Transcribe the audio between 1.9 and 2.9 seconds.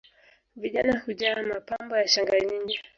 ya shanga nyingi